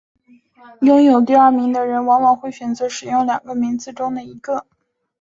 [0.81, 4.65] 拥有第二名的人往往会选择使用两个名字中的一个。